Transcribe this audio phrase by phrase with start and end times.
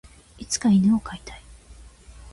[0.39, 1.43] いつか犬を飼いたい。